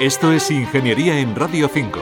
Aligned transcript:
Esto 0.00 0.32
es 0.32 0.50
Ingeniería 0.50 1.20
en 1.20 1.36
Radio 1.36 1.68
5. 1.68 1.98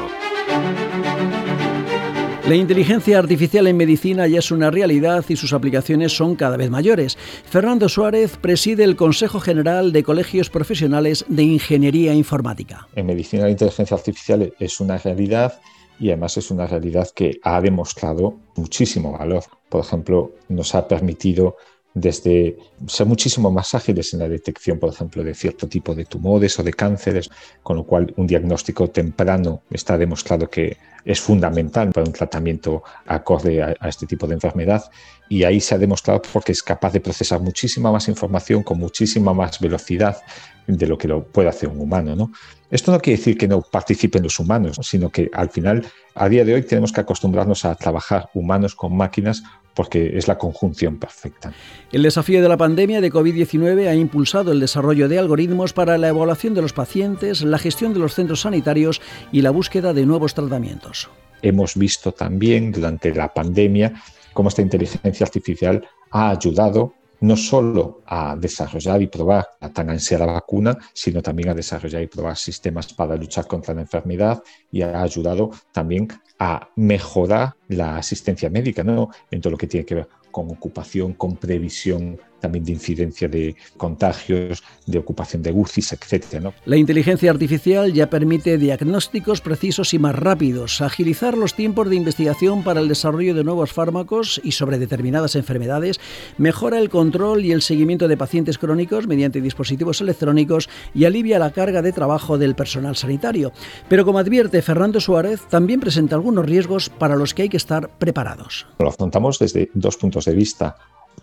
La 2.48 2.54
inteligencia 2.54 3.18
artificial 3.18 3.66
en 3.66 3.76
medicina 3.76 4.28
ya 4.28 4.38
es 4.38 4.52
una 4.52 4.70
realidad 4.70 5.24
y 5.28 5.34
sus 5.34 5.52
aplicaciones 5.52 6.16
son 6.16 6.36
cada 6.36 6.56
vez 6.56 6.70
mayores. 6.70 7.18
Fernando 7.18 7.88
Suárez 7.88 8.36
preside 8.36 8.84
el 8.84 8.94
Consejo 8.94 9.40
General 9.40 9.90
de 9.90 10.04
Colegios 10.04 10.48
Profesionales 10.48 11.24
de 11.26 11.42
Ingeniería 11.42 12.14
Informática. 12.14 12.86
En 12.94 13.06
medicina 13.06 13.42
la 13.42 13.50
inteligencia 13.50 13.96
artificial 13.96 14.54
es 14.60 14.78
una 14.78 14.98
realidad 14.98 15.60
y 15.98 16.10
además 16.10 16.36
es 16.36 16.52
una 16.52 16.68
realidad 16.68 17.08
que 17.12 17.40
ha 17.42 17.60
demostrado 17.60 18.38
muchísimo 18.54 19.18
valor. 19.18 19.42
Por 19.68 19.80
ejemplo, 19.80 20.36
nos 20.48 20.72
ha 20.76 20.86
permitido 20.86 21.56
desde 21.94 22.58
ser 22.86 23.06
muchísimo 23.06 23.50
más 23.50 23.74
ágiles 23.74 24.12
en 24.12 24.20
la 24.20 24.28
detección, 24.28 24.78
por 24.78 24.92
ejemplo, 24.92 25.24
de 25.24 25.34
cierto 25.34 25.68
tipo 25.68 25.94
de 25.94 26.04
tumores 26.04 26.58
o 26.58 26.62
de 26.62 26.72
cánceres, 26.72 27.30
con 27.62 27.76
lo 27.76 27.84
cual 27.84 28.12
un 28.16 28.26
diagnóstico 28.26 28.88
temprano 28.88 29.62
está 29.70 29.98
demostrado 29.98 30.48
que 30.48 30.76
es 31.08 31.22
fundamental 31.22 31.90
para 31.90 32.06
un 32.06 32.12
tratamiento 32.12 32.82
acorde 33.06 33.62
a, 33.62 33.88
este 33.88 34.06
tipo 34.06 34.26
de 34.26 34.34
enfermedad 34.34 34.84
y 35.26 35.42
ahí 35.42 35.58
se 35.58 35.74
ha 35.74 35.78
demostrado 35.78 36.20
porque 36.34 36.52
es 36.52 36.62
capaz 36.62 36.92
de 36.92 37.00
procesar 37.00 37.40
muchísima 37.40 37.90
más 37.90 38.08
información 38.08 38.62
con 38.62 38.78
muchísima 38.78 39.32
más 39.32 39.58
velocidad 39.58 40.18
de 40.66 40.86
lo 40.86 40.98
que 40.98 41.08
lo 41.08 41.24
puede 41.24 41.48
hacer 41.48 41.70
un 41.70 41.80
humano. 41.80 42.14
¿no? 42.14 42.30
Esto 42.70 42.92
no 42.92 43.00
quiere 43.00 43.16
decir 43.16 43.38
que 43.38 43.48
no 43.48 43.62
participen 43.62 44.22
los 44.22 44.38
humanos, 44.38 44.76
sino 44.82 45.08
que 45.08 45.30
al 45.32 45.48
final, 45.48 45.86
a 46.14 46.28
día 46.28 46.44
de 46.44 46.52
hoy, 46.52 46.62
tenemos 46.62 46.92
que 46.92 47.00
acostumbrarnos 47.00 47.64
a 47.64 47.74
trabajar 47.74 48.28
humanos 48.34 48.74
con 48.74 48.94
máquinas 48.94 49.42
porque 49.78 50.18
es 50.18 50.26
la 50.26 50.38
conjunción 50.38 50.98
perfecta. 50.98 51.52
El 51.92 52.02
desafío 52.02 52.42
de 52.42 52.48
la 52.48 52.56
pandemia 52.56 53.00
de 53.00 53.12
COVID-19 53.12 53.86
ha 53.86 53.94
impulsado 53.94 54.50
el 54.50 54.58
desarrollo 54.58 55.08
de 55.08 55.20
algoritmos 55.20 55.72
para 55.72 55.96
la 55.98 56.08
evaluación 56.08 56.52
de 56.52 56.62
los 56.62 56.72
pacientes, 56.72 57.42
la 57.42 57.58
gestión 57.58 57.94
de 57.94 58.00
los 58.00 58.14
centros 58.14 58.40
sanitarios 58.40 59.00
y 59.30 59.42
la 59.42 59.50
búsqueda 59.52 59.92
de 59.92 60.04
nuevos 60.04 60.34
tratamientos. 60.34 60.97
Hemos 61.42 61.76
visto 61.76 62.12
también 62.12 62.72
durante 62.72 63.14
la 63.14 63.32
pandemia 63.32 63.92
cómo 64.32 64.48
esta 64.48 64.62
inteligencia 64.62 65.24
artificial 65.24 65.86
ha 66.10 66.30
ayudado 66.30 66.94
no 67.20 67.36
solo 67.36 68.02
a 68.06 68.36
desarrollar 68.36 69.02
y 69.02 69.08
probar 69.08 69.46
la 69.60 69.72
tan 69.72 69.90
ansiada 69.90 70.26
vacuna, 70.26 70.78
sino 70.92 71.20
también 71.20 71.48
a 71.48 71.54
desarrollar 71.54 72.02
y 72.02 72.06
probar 72.06 72.36
sistemas 72.36 72.92
para 72.92 73.16
luchar 73.16 73.46
contra 73.46 73.74
la 73.74 73.80
enfermedad 73.80 74.42
y 74.70 74.82
ha 74.82 75.02
ayudado 75.02 75.50
también 75.72 76.08
a 76.38 76.68
mejorar 76.76 77.57
la 77.68 77.96
asistencia 77.96 78.50
médica, 78.50 78.82
¿no? 78.82 79.10
En 79.30 79.40
todo 79.40 79.52
lo 79.52 79.58
que 79.58 79.66
tiene 79.66 79.86
que 79.86 79.94
ver 79.94 80.08
con 80.30 80.50
ocupación, 80.50 81.14
con 81.14 81.36
previsión 81.36 82.18
también 82.40 82.64
de 82.64 82.72
incidencia 82.72 83.28
de 83.28 83.56
contagios, 83.76 84.62
de 84.86 84.98
ocupación 84.98 85.42
de 85.42 85.52
UCIs, 85.52 85.92
etc. 85.92 86.52
La 86.64 86.76
inteligencia 86.76 87.30
artificial 87.30 87.92
ya 87.92 88.08
permite 88.10 88.58
diagnósticos 88.58 89.40
precisos 89.40 89.92
y 89.94 89.98
más 89.98 90.14
rápidos, 90.14 90.80
agilizar 90.80 91.36
los 91.36 91.54
tiempos 91.54 91.90
de 91.90 91.96
investigación 91.96 92.62
para 92.62 92.80
el 92.80 92.88
desarrollo 92.88 93.34
de 93.34 93.44
nuevos 93.44 93.72
fármacos 93.72 94.40
y 94.44 94.52
sobre 94.52 94.78
determinadas 94.78 95.36
enfermedades, 95.36 96.00
mejora 96.36 96.78
el 96.78 96.90
control 96.90 97.44
y 97.44 97.52
el 97.52 97.62
seguimiento 97.62 98.08
de 98.08 98.16
pacientes 98.16 98.58
crónicos 98.58 99.06
mediante 99.06 99.40
dispositivos 99.40 100.00
electrónicos 100.00 100.68
y 100.94 101.04
alivia 101.04 101.38
la 101.38 101.50
carga 101.50 101.82
de 101.82 101.92
trabajo 101.92 102.38
del 102.38 102.54
personal 102.54 102.96
sanitario. 102.96 103.52
Pero 103.88 104.04
como 104.04 104.18
advierte 104.18 104.62
Fernando 104.62 105.00
Suárez, 105.00 105.40
también 105.48 105.80
presenta 105.80 106.14
algunos 106.14 106.46
riesgos 106.46 106.88
para 106.88 107.16
los 107.16 107.34
que 107.34 107.42
hay 107.42 107.48
que 107.48 107.56
estar 107.58 107.90
preparados. 107.98 108.66
Lo 108.78 108.88
afrontamos 108.88 109.38
desde 109.38 109.70
dos 109.74 109.96
puntos 109.96 110.24
de 110.24 110.34
vista 110.34 110.76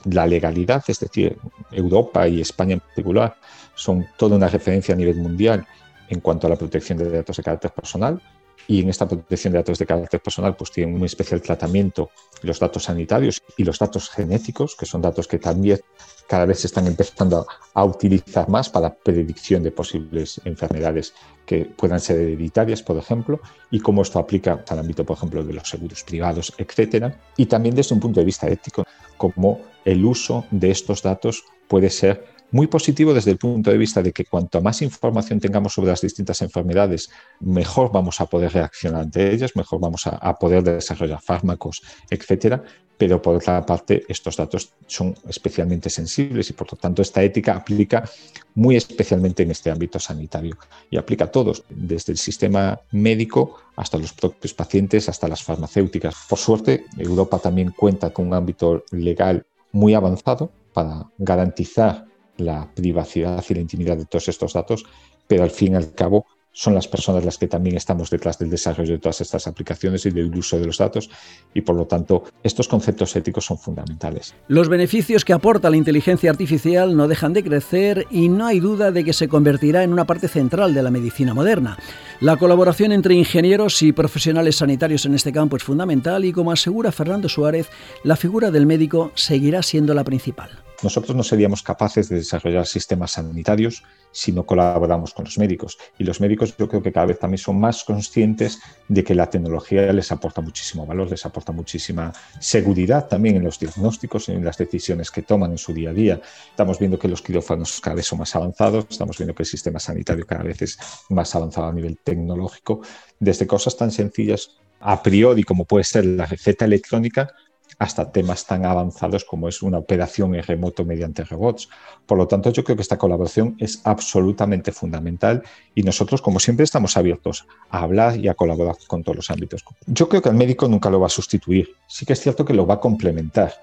la 0.03 0.27
legalidad, 0.27 0.83
es 0.87 0.99
decir, 0.99 1.37
Europa 1.71 2.27
y 2.27 2.41
España 2.41 2.73
en 2.73 2.79
particular, 2.79 3.35
son 3.73 4.05
toda 4.17 4.35
una 4.35 4.47
referencia 4.47 4.93
a 4.93 4.97
nivel 4.97 5.15
mundial 5.15 5.65
en 6.09 6.19
cuanto 6.19 6.47
a 6.47 6.49
la 6.49 6.55
protección 6.55 6.97
de 6.97 7.09
datos 7.09 7.37
de 7.37 7.43
carácter 7.43 7.71
personal. 7.71 8.21
Y 8.67 8.81
en 8.81 8.89
esta 8.89 9.07
protección 9.07 9.53
de 9.53 9.59
datos 9.59 9.77
de 9.77 9.85
carácter 9.85 10.21
personal, 10.21 10.55
pues 10.55 10.71
tienen 10.71 10.95
un 10.95 11.05
especial 11.05 11.41
tratamiento 11.41 12.09
los 12.41 12.59
datos 12.59 12.83
sanitarios 12.83 13.41
y 13.57 13.63
los 13.63 13.79
datos 13.79 14.09
genéticos, 14.09 14.75
que 14.75 14.85
son 14.85 15.01
datos 15.01 15.27
que 15.27 15.39
también 15.39 15.79
cada 16.27 16.45
vez 16.45 16.59
se 16.59 16.67
están 16.67 16.87
empezando 16.87 17.45
a, 17.73 17.85
utilizar 17.85 18.49
más 18.49 18.69
para 18.69 18.93
predicción 18.93 19.61
de 19.63 19.71
posibles 19.71 20.41
enfermedades 20.45 21.13
que 21.45 21.65
puedan 21.65 21.99
ser 21.99 22.19
hereditarias, 22.19 22.81
por 22.81 22.97
ejemplo, 22.97 23.39
y 23.69 23.79
cómo 23.79 24.01
esto 24.01 24.17
aplica 24.17 24.63
al 24.67 24.79
ámbito, 24.79 25.05
por 25.05 25.17
ejemplo, 25.17 25.43
de 25.43 25.53
los 25.53 25.69
seguros 25.69 26.03
privados, 26.03 26.53
etcétera. 26.57 27.19
Y 27.37 27.45
también 27.45 27.75
desde 27.75 27.93
un 27.93 28.01
punto 28.01 28.19
de 28.19 28.25
vista 28.25 28.47
ético, 28.47 28.85
cómo 29.17 29.61
el 29.83 30.03
uso 30.03 30.45
de 30.49 30.71
estos 30.71 31.03
datos 31.03 31.43
puede 31.67 31.89
ser 31.89 32.34
muy 32.55 32.67
positivo 32.67 33.13
desde 33.13 33.31
el 33.31 33.37
punto 33.37 33.69
de 33.69 33.77
vista 33.77 34.01
de 34.01 34.13
que 34.13 34.23
cuanto 34.23 34.61
más 34.61 34.81
información 34.81 35.41
tengamos 35.41 35.73
sobre 35.73 35.89
las 35.89 35.99
distintas 35.99 36.41
enfermedades, 36.41 37.09
mejor 37.41 37.91
vamos 37.91 38.21
a 38.21 38.27
poder 38.27 38.53
reaccionar 38.53 39.01
ante 39.01 39.29
ellas, 39.33 39.57
mejor 39.57 39.81
vamos 39.81 40.07
a, 40.07 40.33
poder 40.39 40.63
desarrollar 40.63 41.21
fármacos, 41.21 41.81
etcétera. 42.09 42.63
Pero 42.97 43.21
por 43.21 43.35
otra 43.35 43.65
parte, 43.65 44.05
estos 44.07 44.37
datos 44.37 44.71
son 44.87 45.13
especialmente 45.27 45.89
sensibles 45.89 46.49
y 46.49 46.53
por 46.53 46.71
lo 46.71 46.77
tanto 46.77 47.01
esta 47.01 47.21
ética 47.21 47.57
aplica 47.57 48.09
muy 48.53 48.77
especialmente 48.77 49.43
en 49.43 49.51
este 49.51 49.69
ámbito 49.69 49.99
sanitario 49.99 50.57
y 50.89 50.95
aplica 50.95 51.25
a 51.25 51.31
todos, 51.31 51.61
desde 51.69 52.13
el 52.13 52.17
sistema 52.17 52.79
médico 52.93 53.57
hasta 53.75 53.97
los 53.97 54.13
propios 54.13 54.53
pacientes, 54.53 55.09
hasta 55.09 55.27
las 55.27 55.43
farmacéuticas. 55.43 56.15
Por 56.29 56.39
suerte, 56.39 56.85
Europa 56.97 57.37
también 57.37 57.71
cuenta 57.71 58.11
con 58.11 58.27
un 58.27 58.33
ámbito 58.33 58.85
legal 58.91 59.45
muy 59.73 59.93
avanzado 59.93 60.53
para 60.71 61.11
garantizar 61.17 62.14
la 62.37 62.69
privacidad 62.73 63.43
y 63.49 63.53
la 63.53 63.61
intimidad 63.61 63.97
de 63.97 64.05
todos 64.05 64.27
estos 64.27 64.53
datos, 64.53 64.85
pero 65.27 65.43
al 65.43 65.51
fin 65.51 65.73
y 65.73 65.75
al 65.75 65.93
cabo 65.93 66.25
son 66.55 66.73
las 66.73 66.87
personas 66.87 67.25
las 67.25 67.37
que 67.37 67.47
también 67.47 67.75
estamos 67.75 68.09
detrás 68.09 68.39
del 68.39 68.49
desarrollo 68.49 68.93
de 68.93 68.99
todas 68.99 69.19
estas 69.19 69.45
aplicaciones 69.45 70.05
y 70.05 70.09
del 70.09 70.33
uso 70.33 70.57
de 70.57 70.65
los 70.65 70.77
datos 70.77 71.09
y 71.53 71.61
por 71.61 71.75
lo 71.75 71.85
tanto 71.85 72.23
estos 72.43 72.69
conceptos 72.69 73.13
éticos 73.15 73.45
son 73.45 73.57
fundamentales. 73.57 74.33
Los 74.47 74.69
beneficios 74.69 75.25
que 75.25 75.33
aporta 75.33 75.69
la 75.69 75.75
inteligencia 75.75 76.31
artificial 76.31 76.95
no 76.95 77.09
dejan 77.09 77.33
de 77.33 77.43
crecer 77.43 78.07
y 78.09 78.29
no 78.29 78.47
hay 78.47 78.61
duda 78.61 78.91
de 78.91 79.03
que 79.03 79.11
se 79.11 79.27
convertirá 79.27 79.83
en 79.83 79.91
una 79.91 80.05
parte 80.05 80.29
central 80.29 80.73
de 80.73 80.81
la 80.81 80.91
medicina 80.91 81.33
moderna. 81.33 81.77
La 82.21 82.37
colaboración 82.37 82.93
entre 82.93 83.15
ingenieros 83.15 83.81
y 83.81 83.91
profesionales 83.91 84.55
sanitarios 84.55 85.05
en 85.05 85.13
este 85.13 85.33
campo 85.33 85.57
es 85.57 85.63
fundamental 85.63 86.23
y 86.23 86.31
como 86.31 86.53
asegura 86.53 86.93
Fernando 86.93 87.27
Suárez, 87.27 87.69
la 88.03 88.15
figura 88.15 88.49
del 88.49 88.65
médico 88.65 89.11
seguirá 89.15 89.61
siendo 89.61 89.93
la 89.93 90.05
principal. 90.05 90.63
Nosotros 90.83 91.15
no 91.15 91.23
seríamos 91.23 91.63
capaces 91.63 92.09
de 92.09 92.17
desarrollar 92.17 92.65
sistemas 92.65 93.11
sanitarios 93.11 93.83
si 94.11 94.31
no 94.31 94.45
colaboramos 94.45 95.13
con 95.13 95.25
los 95.25 95.37
médicos. 95.37 95.77
Y 95.97 96.03
los 96.03 96.21
médicos 96.21 96.55
yo 96.57 96.69
creo 96.69 96.81
que 96.81 96.91
cada 96.91 97.07
vez 97.07 97.19
también 97.19 97.37
son 97.37 97.59
más 97.59 97.83
conscientes 97.83 98.59
de 98.87 99.03
que 99.03 99.13
la 99.13 99.29
tecnología 99.29 99.91
les 99.91 100.11
aporta 100.11 100.41
muchísimo 100.41 100.85
valor, 100.85 101.09
les 101.09 101.25
aporta 101.25 101.51
muchísima 101.51 102.13
seguridad 102.39 103.07
también 103.07 103.35
en 103.35 103.43
los 103.43 103.59
diagnósticos, 103.59 104.29
y 104.29 104.31
en 104.31 104.45
las 104.45 104.57
decisiones 104.57 105.11
que 105.11 105.21
toman 105.21 105.51
en 105.51 105.57
su 105.57 105.73
día 105.73 105.89
a 105.89 105.93
día. 105.93 106.21
Estamos 106.49 106.79
viendo 106.79 106.97
que 106.97 107.07
los 107.07 107.21
quirófanos 107.21 107.79
cada 107.81 107.95
vez 107.95 108.05
son 108.05 108.19
más 108.19 108.35
avanzados, 108.35 108.85
estamos 108.89 109.17
viendo 109.17 109.35
que 109.35 109.43
el 109.43 109.47
sistema 109.47 109.79
sanitario 109.79 110.25
cada 110.25 110.43
vez 110.43 110.61
es 110.61 110.79
más 111.09 111.35
avanzado 111.35 111.67
a 111.67 111.73
nivel 111.73 111.97
tecnológico, 111.97 112.81
desde 113.19 113.47
cosas 113.47 113.75
tan 113.75 113.91
sencillas 113.91 114.51
a 114.79 115.01
priori 115.01 115.43
como 115.43 115.65
puede 115.65 115.83
ser 115.83 116.05
la 116.05 116.25
receta 116.25 116.65
electrónica 116.65 117.33
hasta 117.77 118.11
temas 118.11 118.45
tan 118.45 118.65
avanzados 118.65 119.25
como 119.25 119.47
es 119.49 119.61
una 119.61 119.77
operación 119.77 120.35
en 120.35 120.43
remoto 120.43 120.85
mediante 120.85 121.23
robots. 121.23 121.69
Por 122.05 122.17
lo 122.17 122.27
tanto, 122.27 122.51
yo 122.51 122.63
creo 122.63 122.75
que 122.75 122.81
esta 122.81 122.97
colaboración 122.97 123.55
es 123.59 123.81
absolutamente 123.83 124.71
fundamental 124.71 125.43
y 125.73 125.83
nosotros, 125.83 126.21
como 126.21 126.39
siempre, 126.39 126.63
estamos 126.63 126.97
abiertos 126.97 127.47
a 127.69 127.79
hablar 127.79 128.17
y 128.17 128.27
a 128.27 128.33
colaborar 128.33 128.75
con 128.87 129.03
todos 129.03 129.15
los 129.17 129.31
ámbitos. 129.31 129.63
Yo 129.87 130.07
creo 130.07 130.21
que 130.21 130.29
el 130.29 130.35
médico 130.35 130.67
nunca 130.67 130.89
lo 130.89 130.99
va 130.99 131.07
a 131.07 131.09
sustituir. 131.09 131.75
Sí 131.87 132.05
que 132.05 132.13
es 132.13 132.21
cierto 132.21 132.45
que 132.45 132.53
lo 132.53 132.65
va 132.65 132.75
a 132.75 132.79
complementar, 132.79 133.53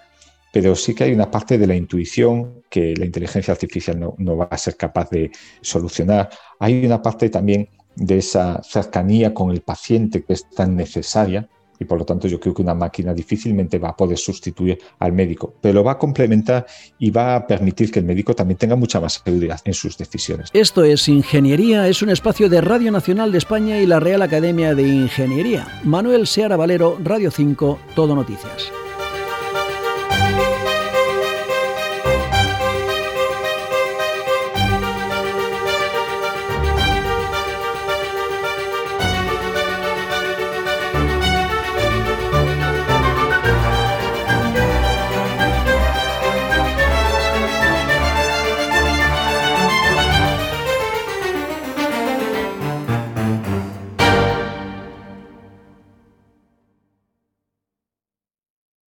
pero 0.53 0.77
sí 0.77 0.95
que 0.95 1.05
hay 1.05 1.13
una 1.13 1.31
parte 1.31 1.57
de 1.57 1.67
la 1.67 1.75
intuición 1.75 2.63
que 2.69 2.95
la 2.97 3.07
inteligencia 3.07 3.53
artificial 3.53 3.99
no, 3.99 4.15
no 4.19 4.37
va 4.37 4.49
a 4.51 4.59
ser 4.59 4.77
capaz 4.77 5.09
de 5.11 5.31
solucionar. 5.63 6.29
Hay 6.59 6.85
una 6.85 7.01
parte 7.01 7.31
también 7.31 7.69
de 7.97 8.19
esa 8.19 8.63
cercanía 8.63 9.35
con 9.35 9.51
el 9.51 9.63
paciente 9.63 10.25
que 10.25 10.35
es 10.35 10.49
tan 10.51 10.77
necesaria 10.77 11.49
y 11.83 11.85
por 11.85 11.99
lo 11.99 12.05
tanto 12.05 12.29
yo 12.29 12.41
creo 12.41 12.55
que 12.55 12.63
una 12.63 12.75
máquina 12.75 13.13
difícilmente 13.13 13.79
va 13.79 13.91
a 13.91 13.97
poder 13.97 14.19
sustituir 14.19 14.79
al 14.99 15.13
médico, 15.13 15.55
pero 15.61 15.75
lo 15.75 15.85
va 15.85 15.93
a 15.93 15.99
complementar 15.99 16.67
y 16.99 17.11
va 17.11 17.37
a 17.37 17.47
permitir 17.47 17.91
que 17.91 17.99
el 17.99 18.05
médico 18.05 18.35
también 18.35 18.59
tenga 18.59 18.77
mucha 18.77 19.01
más 19.01 19.23
seguridad 19.25 19.61
en 19.65 19.75
sus 19.75 19.97
decisiones. 19.97 20.51
Esto 20.53 20.85
es 20.85 21.09
Ingeniería, 21.09 21.89
es 21.89 22.03
un 22.03 22.11
espacio 22.11 22.49
de 22.49 22.61
Radio 22.61 22.91
Nacional 22.91 23.33
de 23.33 23.39
España 23.39 23.81
y 23.81 23.87
la 23.87 24.01
Real 24.01 24.23
Academia 24.23 24.75
de 24.75 24.83
Ingeniería. 24.83 25.67
Manuel 25.85 26.27
Seara 26.27 26.57
Valero, 26.57 26.99
Radio 27.03 27.31
5, 27.31 27.79
Todo 27.95 28.15
Noticias. 28.15 28.82